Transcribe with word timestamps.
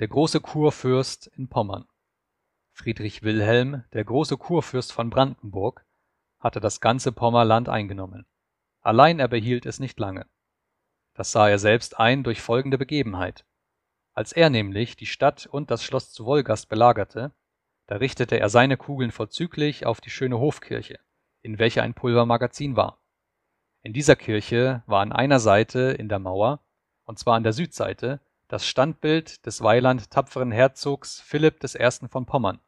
Der 0.00 0.06
große 0.06 0.40
Kurfürst 0.40 1.26
in 1.26 1.48
Pommern 1.48 1.88
Friedrich 2.70 3.24
Wilhelm, 3.24 3.82
der 3.92 4.04
große 4.04 4.36
Kurfürst 4.36 4.92
von 4.92 5.10
Brandenburg, 5.10 5.84
hatte 6.38 6.60
das 6.60 6.80
ganze 6.80 7.10
Pommerland 7.10 7.68
eingenommen. 7.68 8.24
Allein 8.80 9.18
er 9.18 9.26
behielt 9.26 9.66
es 9.66 9.80
nicht 9.80 9.98
lange. 9.98 10.26
Das 11.14 11.32
sah 11.32 11.48
er 11.48 11.58
selbst 11.58 11.98
ein 11.98 12.22
durch 12.22 12.40
folgende 12.40 12.78
Begebenheit. 12.78 13.44
Als 14.14 14.30
er 14.30 14.50
nämlich 14.50 14.94
die 14.94 15.06
Stadt 15.06 15.46
und 15.46 15.72
das 15.72 15.82
Schloss 15.82 16.12
zu 16.12 16.26
Wolgast 16.26 16.68
belagerte, 16.68 17.32
da 17.88 17.96
richtete 17.96 18.38
er 18.38 18.50
seine 18.50 18.76
Kugeln 18.76 19.10
vorzüglich 19.10 19.84
auf 19.84 20.00
die 20.00 20.10
schöne 20.10 20.38
Hofkirche, 20.38 21.00
in 21.42 21.58
welcher 21.58 21.82
ein 21.82 21.94
Pulvermagazin 21.94 22.76
war. 22.76 23.02
In 23.82 23.94
dieser 23.94 24.14
Kirche 24.14 24.84
war 24.86 25.00
an 25.00 25.10
einer 25.10 25.40
Seite 25.40 25.80
in 25.80 26.08
der 26.08 26.20
Mauer, 26.20 26.64
und 27.02 27.18
zwar 27.18 27.34
an 27.34 27.42
der 27.42 27.52
Südseite, 27.52 28.20
das 28.48 28.66
Standbild 28.66 29.44
des 29.44 29.60
Weiland 29.60 30.10
tapferen 30.10 30.50
Herzogs 30.50 31.20
Philipp 31.20 31.62
I. 31.62 32.08
von 32.08 32.24
Pommern, 32.24 32.60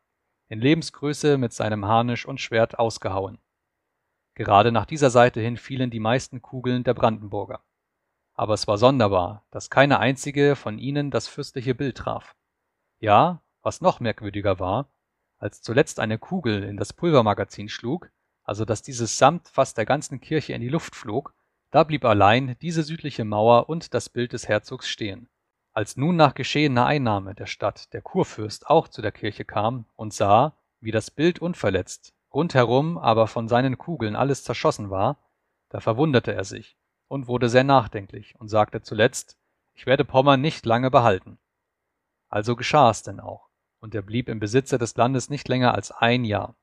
in 0.48 0.61
Lebensgröße 0.61 1.38
mit 1.38 1.55
seinem 1.55 1.87
Harnisch 1.87 2.27
und 2.27 2.38
Schwert 2.38 2.79
ausgehauen. 2.79 3.38
Gerade 4.35 4.73
nach 4.73 4.85
dieser 4.85 5.09
Seite 5.09 5.41
hin 5.41 5.57
fielen 5.57 5.91
die 5.91 5.98
meisten 5.98 6.43
Kugeln 6.43 6.85
der 6.85 6.93
Brandenburger. 6.93 7.65
Aber 8.35 8.55
es 8.55 8.69
war 8.69 8.77
sonderbar, 8.77 9.47
dass 9.51 9.71
keine 9.71 9.98
einzige 9.98 10.55
von 10.55 10.79
ihnen 10.79 11.11
das 11.11 11.29
fürstliche 11.29 11.74
Bild 11.74 11.97
traf. 11.97 12.37
Ja, 12.99 13.43
was 13.62 13.80
noch 13.80 14.01
merkwürdiger 14.01 14.60
war, 14.60 14.91
als 15.38 15.62
zuletzt 15.62 15.99
eine 15.99 16.19
Kugel 16.19 16.62
in 16.62 16.77
das 16.77 16.93
Pulvermagazin 16.93 17.71
schlug, 17.71 18.10
also 18.43 18.66
dass 18.66 18.83
dieses 18.83 19.16
samt 19.16 19.49
fast 19.49 19.79
der 19.79 19.87
ganzen 19.87 20.21
Kirche 20.21 20.52
in 20.52 20.60
die 20.60 20.69
Luft 20.69 20.95
flog, 20.95 21.35
da 21.71 21.85
blieb 21.85 22.05
allein 22.05 22.57
diese 22.60 22.83
südliche 22.83 23.24
Mauer 23.24 23.71
und 23.71 23.95
das 23.95 24.10
Bild 24.10 24.35
des 24.35 24.47
Herzogs 24.47 24.87
stehen. 24.87 25.29
Als 25.73 25.97
nun 25.97 26.16
nach 26.16 26.34
geschehener 26.34 26.87
Einnahme 26.87 27.34
der 27.34 27.47
Stadt 27.47 27.92
der 27.92 28.02
Kurfürst 28.02 28.66
auch 28.66 28.88
zu 28.88 29.02
der 29.02 29.12
Kirche 29.12 29.45
kam 29.45 29.87
und 29.95 30.12
sah, 30.12 30.56
wie 30.80 30.90
das 30.90 31.10
Bild 31.10 31.38
unverletzt, 31.38 32.13
rundherum 32.32 32.99
aber 32.99 33.29
von 33.29 33.49
seinen 33.49 33.79
Kugeln 33.79 34.16
alles 34.16 34.43
zerschossen 34.43 34.91
war, 34.91 35.18
da 35.68 35.80
verwunderte 35.80 36.35
er 36.35 36.45
sich 36.45 36.76
und 37.07 37.29
wurde 37.29 37.48
sehr 37.48 37.65
nachdenklich 37.65 38.35
und 38.38 38.48
sagte 38.48 38.82
zuletzt, 38.82 39.38
ich 39.74 39.87
werde 39.87 40.04
Pommern 40.04 40.41
nicht 40.41 40.66
lange 40.66 40.91
behalten. 40.91 41.38
Also 42.29 42.57
geschah 42.57 42.91
es 42.91 43.02
denn 43.02 43.21
auch, 43.21 43.48
und 43.79 43.95
er 43.95 44.02
blieb 44.02 44.29
im 44.29 44.41
Besitze 44.41 44.76
des 44.76 44.96
Landes 44.96 45.30
nicht 45.30 45.48
länger 45.48 45.74
als 45.74 45.93
ein 45.93 46.24
Jahr. 46.24 46.57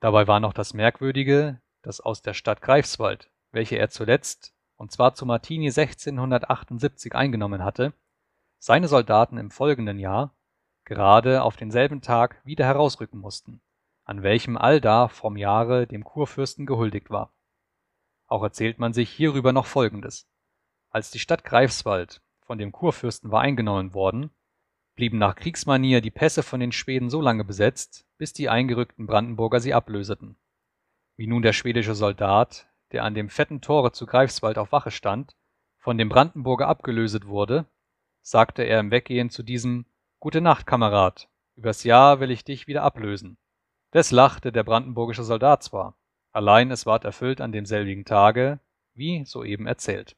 Dabei 0.00 0.26
war 0.26 0.40
noch 0.40 0.52
das 0.52 0.74
Merkwürdige, 0.74 1.60
dass 1.82 2.00
aus 2.00 2.20
der 2.20 2.34
Stadt 2.34 2.60
Greifswald, 2.60 3.30
welche 3.50 3.76
er 3.76 3.88
zuletzt, 3.88 4.54
und 4.76 4.92
zwar 4.92 5.14
zu 5.14 5.24
Martini 5.24 5.68
1678 5.68 7.14
eingenommen 7.14 7.64
hatte, 7.64 7.94
seine 8.58 8.88
Soldaten 8.88 9.38
im 9.38 9.50
folgenden 9.50 9.98
Jahr 9.98 10.34
gerade 10.84 11.42
auf 11.42 11.56
denselben 11.56 12.00
Tag 12.00 12.40
wieder 12.44 12.64
herausrücken 12.64 13.20
mussten, 13.20 13.60
an 14.04 14.22
welchem 14.22 14.56
allda 14.56 15.08
vom 15.08 15.36
Jahre 15.36 15.86
dem 15.86 16.04
Kurfürsten 16.04 16.64
gehuldigt 16.64 17.10
war. 17.10 17.32
Auch 18.26 18.42
erzählt 18.42 18.78
man 18.78 18.92
sich 18.92 19.10
hierüber 19.10 19.52
noch 19.52 19.66
Folgendes. 19.66 20.28
Als 20.90 21.10
die 21.10 21.18
Stadt 21.18 21.44
Greifswald 21.44 22.22
von 22.40 22.58
dem 22.58 22.72
Kurfürsten 22.72 23.30
war 23.30 23.42
eingenommen 23.42 23.94
worden, 23.94 24.30
blieben 24.94 25.18
nach 25.18 25.36
Kriegsmanier 25.36 26.00
die 26.00 26.10
Pässe 26.10 26.42
von 26.42 26.60
den 26.60 26.72
Schweden 26.72 27.10
so 27.10 27.20
lange 27.20 27.44
besetzt, 27.44 28.06
bis 28.16 28.32
die 28.32 28.48
eingerückten 28.48 29.06
Brandenburger 29.06 29.60
sie 29.60 29.74
ablöseten. 29.74 30.36
Wie 31.16 31.26
nun 31.26 31.42
der 31.42 31.52
schwedische 31.52 31.94
Soldat, 31.94 32.68
der 32.92 33.04
an 33.04 33.14
dem 33.14 33.28
fetten 33.28 33.60
Tore 33.60 33.92
zu 33.92 34.06
Greifswald 34.06 34.58
auf 34.58 34.72
Wache 34.72 34.90
stand, 34.90 35.36
von 35.76 35.98
dem 35.98 36.08
Brandenburger 36.08 36.68
abgelöset 36.68 37.26
wurde, 37.26 37.66
sagte 38.26 38.64
er 38.64 38.80
im 38.80 38.90
Weggehen 38.90 39.30
zu 39.30 39.44
diesem 39.44 39.86
Gute 40.18 40.40
Nacht, 40.40 40.66
Kamerad, 40.66 41.28
übers 41.54 41.84
Jahr 41.84 42.18
will 42.18 42.32
ich 42.32 42.42
dich 42.42 42.66
wieder 42.66 42.82
ablösen. 42.82 43.38
Des 43.94 44.10
lachte 44.10 44.50
der 44.50 44.64
brandenburgische 44.64 45.22
Soldat 45.22 45.62
zwar, 45.62 45.96
allein 46.32 46.72
es 46.72 46.86
ward 46.86 47.04
erfüllt 47.04 47.40
an 47.40 47.52
demselbigen 47.52 48.04
Tage, 48.04 48.58
wie 48.94 49.24
soeben 49.24 49.68
erzählt. 49.68 50.16